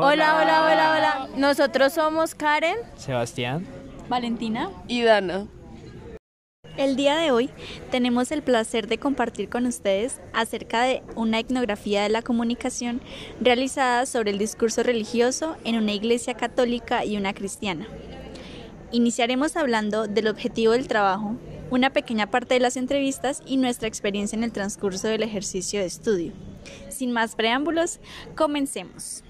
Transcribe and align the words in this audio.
Hola, 0.00 0.36
hola, 0.36 0.62
hola, 0.62 0.92
hola. 0.96 1.28
Nosotros 1.36 1.92
somos 1.92 2.36
Karen, 2.36 2.76
Sebastián, 2.96 3.66
Valentina 4.08 4.70
y 4.86 5.02
Dana. 5.02 5.48
El 6.76 6.94
día 6.94 7.16
de 7.16 7.32
hoy 7.32 7.50
tenemos 7.90 8.30
el 8.30 8.42
placer 8.42 8.86
de 8.86 8.98
compartir 8.98 9.48
con 9.48 9.66
ustedes 9.66 10.20
acerca 10.32 10.82
de 10.82 11.02
una 11.16 11.40
etnografía 11.40 12.04
de 12.04 12.10
la 12.10 12.22
comunicación 12.22 13.00
realizada 13.40 14.06
sobre 14.06 14.30
el 14.30 14.38
discurso 14.38 14.84
religioso 14.84 15.56
en 15.64 15.74
una 15.74 15.90
iglesia 15.90 16.34
católica 16.34 17.04
y 17.04 17.16
una 17.16 17.34
cristiana. 17.34 17.88
Iniciaremos 18.92 19.56
hablando 19.56 20.06
del 20.06 20.28
objetivo 20.28 20.74
del 20.74 20.86
trabajo, 20.86 21.34
una 21.70 21.90
pequeña 21.90 22.30
parte 22.30 22.54
de 22.54 22.60
las 22.60 22.76
entrevistas 22.76 23.42
y 23.44 23.56
nuestra 23.56 23.88
experiencia 23.88 24.36
en 24.36 24.44
el 24.44 24.52
transcurso 24.52 25.08
del 25.08 25.24
ejercicio 25.24 25.80
de 25.80 25.86
estudio. 25.86 26.32
Sin 26.88 27.10
más 27.10 27.34
preámbulos, 27.34 27.98
comencemos. 28.36 29.24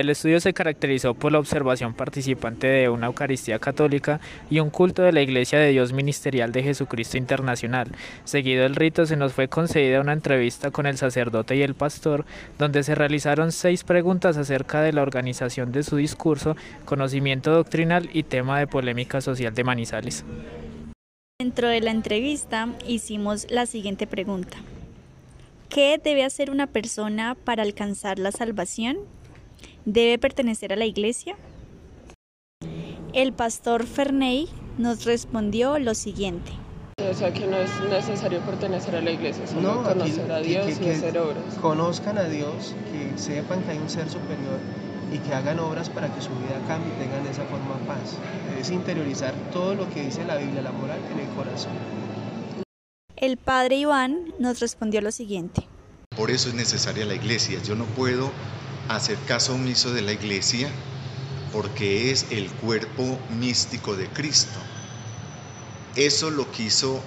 El 0.00 0.08
estudio 0.08 0.40
se 0.40 0.54
caracterizó 0.54 1.12
por 1.12 1.30
la 1.30 1.38
observación 1.38 1.92
participante 1.92 2.66
de 2.66 2.88
una 2.88 3.08
Eucaristía 3.08 3.58
católica 3.58 4.18
y 4.48 4.60
un 4.60 4.70
culto 4.70 5.02
de 5.02 5.12
la 5.12 5.20
Iglesia 5.20 5.58
de 5.58 5.72
Dios 5.72 5.92
Ministerial 5.92 6.52
de 6.52 6.62
Jesucristo 6.62 7.18
Internacional. 7.18 7.88
Seguido 8.24 8.64
el 8.64 8.76
rito 8.76 9.04
se 9.04 9.16
nos 9.16 9.34
fue 9.34 9.48
concedida 9.48 10.00
una 10.00 10.14
entrevista 10.14 10.70
con 10.70 10.86
el 10.86 10.96
sacerdote 10.96 11.54
y 11.54 11.60
el 11.60 11.74
pastor, 11.74 12.24
donde 12.58 12.82
se 12.82 12.94
realizaron 12.94 13.52
seis 13.52 13.84
preguntas 13.84 14.38
acerca 14.38 14.80
de 14.80 14.94
la 14.94 15.02
organización 15.02 15.70
de 15.70 15.82
su 15.82 15.96
discurso, 15.96 16.56
conocimiento 16.86 17.52
doctrinal 17.52 18.08
y 18.10 18.22
tema 18.22 18.58
de 18.58 18.66
polémica 18.66 19.20
social 19.20 19.52
de 19.52 19.64
Manizales. 19.64 20.24
Dentro 21.40 21.68
de 21.68 21.80
la 21.80 21.90
entrevista 21.90 22.68
hicimos 22.86 23.46
la 23.50 23.64
siguiente 23.64 24.06
pregunta. 24.06 24.58
¿Qué 25.70 25.98
debe 25.98 26.22
hacer 26.22 26.50
una 26.50 26.66
persona 26.66 27.34
para 27.34 27.62
alcanzar 27.62 28.18
la 28.18 28.30
salvación? 28.30 28.98
¿Debe 29.86 30.18
pertenecer 30.18 30.70
a 30.74 30.76
la 30.76 30.84
iglesia? 30.84 31.36
El 33.14 33.32
pastor 33.32 33.86
Ferney 33.86 34.50
nos 34.76 35.06
respondió 35.06 35.78
lo 35.78 35.94
siguiente. 35.94 36.52
O 37.10 37.14
sea 37.14 37.32
que 37.32 37.46
no 37.46 37.56
es 37.56 37.70
necesario 37.88 38.40
pertenecer 38.40 38.96
a 38.96 39.00
la 39.00 39.10
iglesia, 39.10 39.46
sino 39.46 39.76
No, 39.76 39.82
conocer 39.82 40.30
a 40.30 40.40
Dios 40.40 40.78
que- 40.78 40.84
y 40.84 40.90
hacer 40.90 41.16
obras. 41.16 41.54
Conozcan 41.62 42.18
a 42.18 42.24
Dios, 42.24 42.74
que 42.92 43.18
sepan 43.18 43.62
que 43.62 43.70
hay 43.70 43.78
un 43.78 43.88
ser 43.88 44.10
superior 44.10 44.58
y 45.12 45.18
que 45.18 45.34
hagan 45.34 45.58
obras 45.58 45.90
para 45.90 46.12
que 46.14 46.20
su 46.20 46.30
vida 46.30 46.60
cambie 46.66 46.92
y 46.92 47.02
tengan 47.02 47.24
de 47.24 47.30
esa 47.30 47.44
forma 47.44 47.74
paz. 47.86 48.16
Es 48.58 48.70
interiorizar 48.70 49.34
todo 49.52 49.74
lo 49.74 49.88
que 49.90 50.02
dice 50.02 50.24
la 50.24 50.36
Biblia, 50.36 50.62
la 50.62 50.72
moral, 50.72 51.00
en 51.12 51.20
el 51.20 51.28
corazón. 51.34 51.72
El 53.16 53.36
padre 53.36 53.76
Iván 53.76 54.32
nos 54.38 54.60
respondió 54.60 55.00
lo 55.00 55.12
siguiente. 55.12 55.66
Por 56.16 56.30
eso 56.30 56.48
es 56.48 56.54
necesaria 56.54 57.04
la 57.04 57.14
iglesia. 57.14 57.60
Yo 57.62 57.74
no 57.74 57.84
puedo 57.84 58.30
hacer 58.88 59.18
caso 59.26 59.54
omiso 59.54 59.92
de 59.92 60.02
la 60.02 60.12
iglesia 60.12 60.68
porque 61.52 62.10
es 62.10 62.26
el 62.30 62.50
cuerpo 62.50 63.18
místico 63.38 63.96
de 63.96 64.08
Cristo. 64.08 64.58
Eso 65.96 66.30
lo 66.30 66.50
quiso 66.50 67.02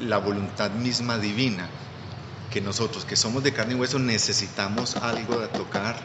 la 0.00 0.18
voluntad 0.18 0.70
misma 0.70 1.18
divina, 1.18 1.68
que 2.50 2.60
nosotros 2.60 3.04
que 3.04 3.16
somos 3.16 3.42
de 3.42 3.52
carne 3.52 3.74
y 3.74 3.76
hueso 3.76 3.98
necesitamos 3.98 4.96
algo 4.96 5.40
de 5.40 5.48
tocar, 5.48 5.96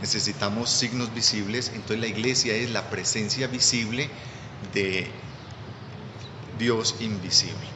necesitamos 0.00 0.70
signos 0.70 1.12
visibles, 1.14 1.70
entonces 1.74 2.00
la 2.00 2.06
iglesia 2.06 2.54
es 2.54 2.70
la 2.70 2.90
presencia 2.90 3.46
visible 3.46 4.08
de 4.72 5.06
Dios 6.58 6.96
invisible. 7.00 7.74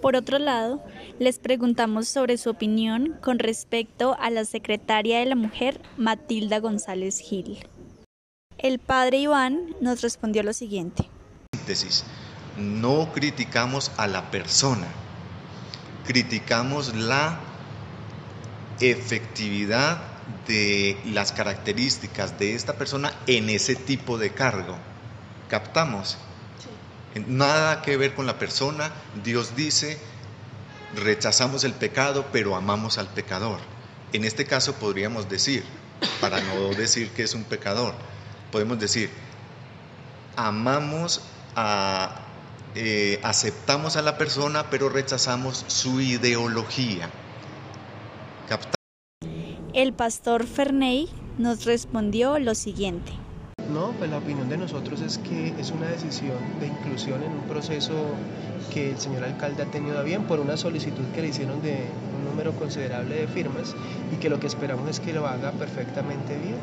Por 0.00 0.16
otro 0.16 0.38
lado, 0.38 0.84
les 1.18 1.38
preguntamos 1.38 2.08
sobre 2.08 2.36
su 2.36 2.50
opinión 2.50 3.16
con 3.22 3.38
respecto 3.38 4.16
a 4.20 4.28
la 4.30 4.44
secretaria 4.44 5.18
de 5.18 5.26
la 5.26 5.34
mujer, 5.34 5.80
Matilda 5.96 6.60
González 6.60 7.20
Gil. 7.20 7.66
El 8.58 8.78
padre 8.78 9.18
Iván 9.18 9.74
nos 9.80 10.02
respondió 10.02 10.42
lo 10.42 10.52
siguiente. 10.52 11.08
no 12.58 13.12
criticamos 13.12 13.90
a 13.96 14.06
la 14.06 14.30
persona, 14.30 14.86
criticamos 16.06 16.94
la 16.94 17.40
efectividad 18.80 20.13
de 20.46 20.98
las 21.06 21.32
características 21.32 22.38
de 22.38 22.54
esta 22.54 22.74
persona 22.74 23.12
en 23.26 23.50
ese 23.50 23.76
tipo 23.76 24.18
de 24.18 24.30
cargo. 24.30 24.76
¿Captamos? 25.48 26.16
Nada 27.26 27.82
que 27.82 27.96
ver 27.96 28.14
con 28.14 28.26
la 28.26 28.38
persona. 28.38 28.90
Dios 29.22 29.54
dice, 29.56 29.98
rechazamos 30.96 31.64
el 31.64 31.72
pecado, 31.72 32.26
pero 32.32 32.56
amamos 32.56 32.98
al 32.98 33.08
pecador. 33.08 33.58
En 34.12 34.24
este 34.24 34.46
caso 34.46 34.74
podríamos 34.74 35.28
decir, 35.28 35.64
para 36.20 36.40
no 36.40 36.70
decir 36.70 37.10
que 37.10 37.22
es 37.22 37.34
un 37.34 37.44
pecador, 37.44 37.94
podemos 38.50 38.78
decir, 38.78 39.10
amamos 40.36 41.22
a, 41.56 42.20
eh, 42.74 43.20
aceptamos 43.22 43.96
a 43.96 44.02
la 44.02 44.18
persona, 44.18 44.70
pero 44.70 44.88
rechazamos 44.88 45.64
su 45.68 46.00
ideología. 46.00 47.10
El 49.74 49.92
pastor 49.92 50.46
Ferney 50.46 51.08
nos 51.36 51.64
respondió 51.64 52.38
lo 52.38 52.54
siguiente. 52.54 53.10
No, 53.72 53.90
pues 53.98 54.08
la 54.08 54.18
opinión 54.18 54.48
de 54.48 54.56
nosotros 54.56 55.00
es 55.00 55.18
que 55.18 55.52
es 55.58 55.72
una 55.72 55.88
decisión 55.88 56.38
de 56.60 56.68
inclusión 56.68 57.20
en 57.24 57.32
un 57.32 57.40
proceso 57.48 57.92
que 58.72 58.92
el 58.92 58.98
señor 58.98 59.24
alcalde 59.24 59.64
ha 59.64 59.66
tenido 59.66 60.04
bien 60.04 60.28
por 60.28 60.38
una 60.38 60.56
solicitud 60.56 61.02
que 61.12 61.22
le 61.22 61.28
hicieron 61.30 61.60
de 61.60 61.86
un 62.16 62.24
número 62.24 62.52
considerable 62.52 63.16
de 63.16 63.26
firmas 63.26 63.74
y 64.12 64.20
que 64.20 64.30
lo 64.30 64.38
que 64.38 64.46
esperamos 64.46 64.88
es 64.88 65.00
que 65.00 65.12
lo 65.12 65.26
haga 65.26 65.50
perfectamente 65.50 66.38
bien, 66.38 66.54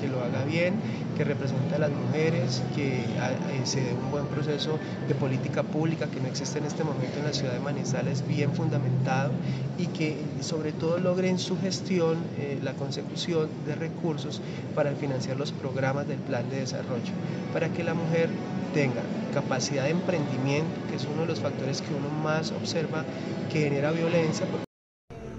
que 0.00 0.08
lo 0.08 0.22
haga 0.22 0.44
bien, 0.44 0.74
que 1.16 1.24
represente 1.24 1.74
a 1.74 1.78
las 1.78 1.90
mujeres, 1.90 2.62
que 2.74 3.04
ah, 3.20 3.30
eh, 3.30 3.60
se 3.64 3.80
dé 3.80 3.92
un 3.92 4.10
buen 4.10 4.26
proceso 4.26 4.78
de 5.06 5.14
política 5.14 5.62
pública 5.62 6.06
que 6.06 6.20
no 6.20 6.28
existe 6.28 6.58
en 6.58 6.64
este 6.64 6.84
momento 6.84 7.18
en 7.18 7.24
la 7.24 7.32
ciudad 7.32 7.52
de 7.52 7.60
Manizales, 7.60 8.26
bien 8.26 8.52
fundamentado 8.52 9.32
y 9.78 9.86
que 9.86 10.16
sobre 10.40 10.72
todo 10.72 10.98
logre 10.98 11.28
en 11.28 11.38
su 11.38 11.58
gestión 11.58 12.18
eh, 12.38 12.58
la 12.62 12.72
consecución 12.74 13.48
de 13.66 13.74
recursos 13.74 14.40
para 14.74 14.92
financiar 14.92 15.36
los 15.36 15.52
programas 15.52 16.06
del 16.08 16.18
plan 16.18 16.48
de 16.50 16.60
desarrollo, 16.60 17.12
para 17.52 17.68
que 17.68 17.84
la 17.84 17.94
mujer 17.94 18.28
tenga 18.74 19.02
capacidad 19.34 19.84
de 19.84 19.90
emprendimiento, 19.90 20.70
que 20.88 20.96
es 20.96 21.04
uno 21.04 21.22
de 21.22 21.28
los 21.28 21.40
factores 21.40 21.82
que 21.82 21.94
uno 21.94 22.08
más 22.22 22.52
observa 22.52 23.04
que 23.52 23.60
genera 23.60 23.90
violencia. 23.92 24.46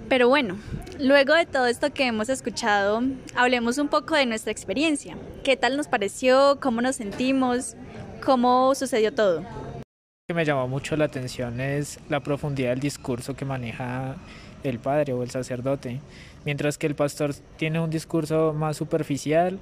Pero 0.07 0.27
bueno, 0.27 0.55
luego 0.99 1.33
de 1.33 1.45
todo 1.45 1.65
esto 1.67 1.91
que 1.93 2.05
hemos 2.07 2.29
escuchado, 2.29 3.01
hablemos 3.35 3.77
un 3.77 3.87
poco 3.87 4.15
de 4.15 4.25
nuestra 4.25 4.51
experiencia. 4.51 5.15
¿Qué 5.43 5.57
tal 5.57 5.77
nos 5.77 5.87
pareció? 5.87 6.59
¿Cómo 6.61 6.81
nos 6.81 6.97
sentimos? 6.97 7.75
¿Cómo 8.23 8.73
sucedió 8.75 9.13
todo? 9.13 9.41
Lo 9.41 9.83
que 10.27 10.33
me 10.33 10.45
llamó 10.45 10.67
mucho 10.67 10.95
la 10.95 11.05
atención 11.05 11.59
es 11.59 11.99
la 12.09 12.19
profundidad 12.19 12.69
del 12.71 12.79
discurso 12.79 13.35
que 13.35 13.45
maneja 13.45 14.15
el 14.63 14.77
padre 14.79 15.13
o 15.13 15.23
el 15.23 15.29
sacerdote, 15.31 16.01
mientras 16.45 16.77
que 16.77 16.85
el 16.87 16.95
pastor 16.95 17.33
tiene 17.57 17.79
un 17.79 17.89
discurso 17.89 18.53
más 18.53 18.77
superficial, 18.77 19.57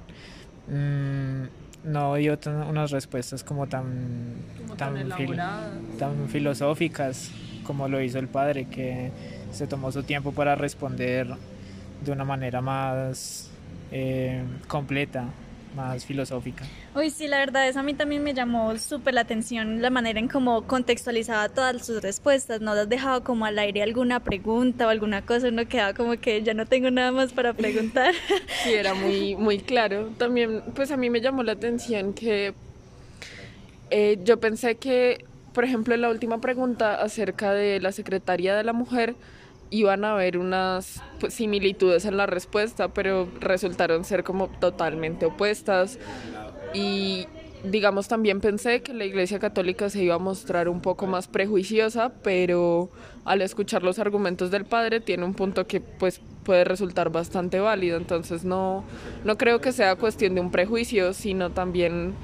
mmm, 0.68 1.44
no 1.84 2.14
dio 2.16 2.36
tan- 2.38 2.66
unas 2.66 2.90
respuestas 2.90 3.44
como 3.44 3.68
tan, 3.68 4.34
Como 4.60 4.74
tan 4.76 4.94
fil- 4.96 5.00
elaboradas. 5.06 5.70
tan 5.98 6.28
filosóficas 6.28 7.30
como 7.68 7.86
lo 7.86 8.00
hizo 8.02 8.18
el 8.18 8.28
padre, 8.28 8.64
que 8.64 9.10
se 9.52 9.66
tomó 9.66 9.92
su 9.92 10.02
tiempo 10.02 10.32
para 10.32 10.54
responder 10.54 11.28
de 12.02 12.12
una 12.12 12.24
manera 12.24 12.62
más 12.62 13.50
eh, 13.92 14.42
completa, 14.66 15.26
más 15.76 16.06
filosófica. 16.06 16.64
Uy, 16.94 17.10
sí, 17.10 17.28
la 17.28 17.36
verdad, 17.36 17.68
eso 17.68 17.80
a 17.80 17.82
mí 17.82 17.92
también 17.92 18.24
me 18.24 18.32
llamó 18.32 18.74
súper 18.78 19.12
la 19.12 19.20
atención 19.20 19.82
la 19.82 19.90
manera 19.90 20.18
en 20.18 20.28
cómo 20.28 20.62
contextualizaba 20.62 21.50
todas 21.50 21.84
sus 21.84 22.00
respuestas. 22.00 22.62
No 22.62 22.74
las 22.74 22.88
dejaba 22.88 23.22
como 23.22 23.44
al 23.44 23.58
aire 23.58 23.82
alguna 23.82 24.20
pregunta 24.20 24.86
o 24.86 24.88
alguna 24.88 25.20
cosa, 25.20 25.48
uno 25.48 25.68
quedaba 25.68 25.92
como 25.92 26.18
que 26.18 26.42
ya 26.42 26.54
no 26.54 26.64
tengo 26.64 26.90
nada 26.90 27.12
más 27.12 27.34
para 27.34 27.52
preguntar. 27.52 28.14
Sí, 28.64 28.72
era 28.72 28.94
muy, 28.94 29.36
muy 29.36 29.58
claro. 29.58 30.08
También, 30.16 30.62
pues 30.74 30.90
a 30.90 30.96
mí 30.96 31.10
me 31.10 31.20
llamó 31.20 31.42
la 31.42 31.52
atención 31.52 32.14
que 32.14 32.54
eh, 33.90 34.18
yo 34.24 34.40
pensé 34.40 34.76
que, 34.76 35.24
por 35.58 35.64
ejemplo, 35.64 35.92
en 35.92 36.02
la 36.02 36.08
última 36.08 36.40
pregunta 36.40 37.02
acerca 37.02 37.52
de 37.52 37.80
la 37.80 37.90
secretaria 37.90 38.54
de 38.54 38.62
la 38.62 38.72
mujer, 38.72 39.16
iban 39.70 40.04
a 40.04 40.12
haber 40.12 40.38
unas 40.38 41.02
pues, 41.18 41.34
similitudes 41.34 42.04
en 42.04 42.16
la 42.16 42.26
respuesta, 42.26 42.94
pero 42.94 43.28
resultaron 43.40 44.04
ser 44.04 44.22
como 44.22 44.46
totalmente 44.46 45.26
opuestas. 45.26 45.98
Y 46.74 47.26
digamos, 47.64 48.06
también 48.06 48.40
pensé 48.40 48.82
que 48.82 48.94
la 48.94 49.04
Iglesia 49.04 49.40
Católica 49.40 49.90
se 49.90 50.00
iba 50.00 50.14
a 50.14 50.18
mostrar 50.18 50.68
un 50.68 50.80
poco 50.80 51.08
más 51.08 51.26
prejuiciosa, 51.26 52.12
pero 52.22 52.88
al 53.24 53.42
escuchar 53.42 53.82
los 53.82 53.98
argumentos 53.98 54.52
del 54.52 54.64
padre 54.64 55.00
tiene 55.00 55.24
un 55.24 55.34
punto 55.34 55.66
que 55.66 55.80
pues 55.80 56.20
puede 56.44 56.62
resultar 56.62 57.10
bastante 57.10 57.58
válido. 57.58 57.96
Entonces 57.96 58.44
no, 58.44 58.84
no 59.24 59.36
creo 59.36 59.60
que 59.60 59.72
sea 59.72 59.96
cuestión 59.96 60.36
de 60.36 60.40
un 60.40 60.52
prejuicio, 60.52 61.12
sino 61.14 61.50
también 61.50 62.14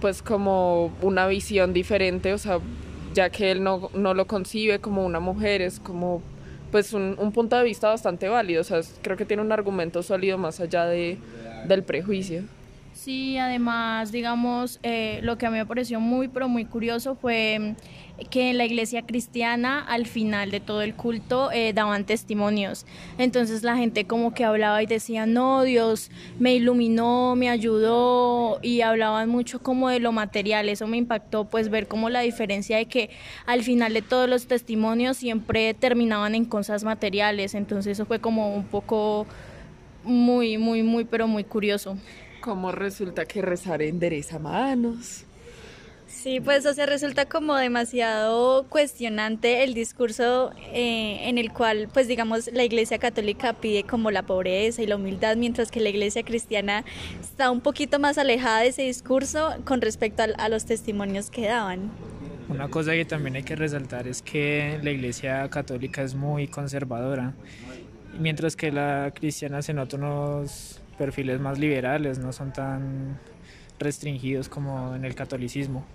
pues 0.00 0.22
como 0.22 0.92
una 1.02 1.26
visión 1.26 1.72
diferente, 1.72 2.32
o 2.32 2.38
sea, 2.38 2.58
ya 3.14 3.30
que 3.30 3.50
él 3.50 3.62
no, 3.62 3.90
no 3.94 4.14
lo 4.14 4.26
concibe 4.26 4.78
como 4.78 5.04
una 5.04 5.20
mujer, 5.20 5.62
es 5.62 5.80
como 5.80 6.22
pues 6.70 6.92
un, 6.92 7.16
un, 7.18 7.32
punto 7.32 7.56
de 7.56 7.64
vista 7.64 7.88
bastante 7.88 8.28
válido, 8.28 8.60
o 8.60 8.64
sea, 8.64 8.80
creo 9.02 9.16
que 9.16 9.24
tiene 9.24 9.42
un 9.42 9.50
argumento 9.50 10.02
sólido 10.02 10.38
más 10.38 10.60
allá 10.60 10.86
de, 10.86 11.18
del 11.66 11.82
prejuicio. 11.82 12.44
Sí, 12.92 13.38
además, 13.38 14.12
digamos, 14.12 14.78
eh, 14.82 15.20
lo 15.22 15.38
que 15.38 15.46
a 15.46 15.50
mí 15.50 15.56
me 15.56 15.64
pareció 15.64 16.00
muy, 16.00 16.28
pero 16.28 16.48
muy 16.48 16.66
curioso 16.66 17.14
fue 17.14 17.74
que 18.30 18.50
en 18.50 18.58
la 18.58 18.64
iglesia 18.64 19.02
cristiana 19.02 19.80
al 19.80 20.06
final 20.06 20.50
de 20.50 20.60
todo 20.60 20.82
el 20.82 20.94
culto 20.94 21.50
eh, 21.52 21.72
daban 21.72 22.04
testimonios. 22.04 22.86
Entonces 23.18 23.62
la 23.62 23.76
gente 23.76 24.06
como 24.06 24.34
que 24.34 24.44
hablaba 24.44 24.82
y 24.82 24.86
decía, 24.86 25.26
no, 25.26 25.62
Dios 25.62 26.10
me 26.38 26.54
iluminó, 26.54 27.34
me 27.36 27.48
ayudó 27.48 28.58
y 28.62 28.82
hablaban 28.82 29.28
mucho 29.28 29.60
como 29.60 29.88
de 29.88 30.00
lo 30.00 30.12
material. 30.12 30.68
Eso 30.68 30.86
me 30.86 30.96
impactó 30.96 31.44
pues 31.44 31.70
ver 31.70 31.88
como 31.88 32.10
la 32.10 32.20
diferencia 32.20 32.76
de 32.76 32.86
que 32.86 33.10
al 33.46 33.62
final 33.62 33.94
de 33.94 34.02
todos 34.02 34.28
los 34.28 34.46
testimonios 34.46 35.16
siempre 35.16 35.74
terminaban 35.74 36.34
en 36.34 36.44
cosas 36.44 36.84
materiales. 36.84 37.54
Entonces 37.54 37.92
eso 37.92 38.06
fue 38.06 38.20
como 38.20 38.54
un 38.54 38.64
poco 38.64 39.26
muy, 40.04 40.58
muy, 40.58 40.82
muy, 40.82 41.04
pero 41.04 41.26
muy 41.26 41.44
curioso. 41.44 41.96
Como 42.40 42.72
resulta 42.72 43.26
que 43.26 43.42
rezar 43.42 43.82
endereza 43.82 44.38
manos. 44.38 45.24
Sí, 46.10 46.40
pues 46.40 46.66
o 46.66 46.74
sea, 46.74 46.84
resulta 46.86 47.26
como 47.26 47.56
demasiado 47.56 48.66
cuestionante 48.68 49.62
el 49.62 49.72
discurso 49.72 50.52
eh, 50.72 51.20
en 51.28 51.38
el 51.38 51.50
cual, 51.52 51.88
pues 51.90 52.08
digamos, 52.08 52.50
la 52.52 52.64
Iglesia 52.64 52.98
Católica 52.98 53.54
pide 53.54 53.84
como 53.84 54.10
la 54.10 54.22
pobreza 54.22 54.82
y 54.82 54.86
la 54.86 54.96
humildad, 54.96 55.36
mientras 55.36 55.70
que 55.70 55.80
la 55.80 55.88
Iglesia 55.88 56.22
Cristiana 56.22 56.84
está 57.20 57.50
un 57.50 57.60
poquito 57.60 57.98
más 57.98 58.18
alejada 58.18 58.60
de 58.60 58.68
ese 58.68 58.82
discurso 58.82 59.54
con 59.64 59.80
respecto 59.80 60.22
a, 60.22 60.26
a 60.26 60.48
los 60.50 60.66
testimonios 60.66 61.30
que 61.30 61.46
daban. 61.46 61.90
Una 62.50 62.68
cosa 62.68 62.92
que 62.92 63.04
también 63.04 63.36
hay 63.36 63.44
que 63.44 63.56
resaltar 63.56 64.06
es 64.06 64.20
que 64.20 64.78
la 64.82 64.90
Iglesia 64.90 65.48
Católica 65.48 66.02
es 66.02 66.14
muy 66.14 66.48
conservadora, 66.48 67.32
mientras 68.18 68.56
que 68.56 68.72
la 68.72 69.12
cristiana 69.14 69.62
se 69.62 69.72
nota 69.72 69.96
unos 69.96 70.82
perfiles 70.98 71.40
más 71.40 71.58
liberales, 71.58 72.18
no 72.18 72.32
son 72.32 72.52
tan 72.52 73.18
restringidos 73.78 74.50
como 74.50 74.94
en 74.94 75.06
el 75.06 75.14
catolicismo. 75.14 75.86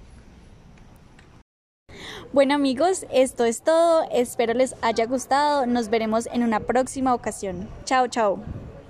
Bueno 2.35 2.53
amigos, 2.53 3.05
esto 3.13 3.45
es 3.45 3.61
todo, 3.61 4.03
espero 4.11 4.53
les 4.53 4.75
haya 4.81 5.05
gustado, 5.05 5.65
nos 5.65 5.89
veremos 5.89 6.27
en 6.33 6.43
una 6.43 6.59
próxima 6.59 7.13
ocasión. 7.13 7.69
Chao, 7.85 8.09
chao. 8.09 8.39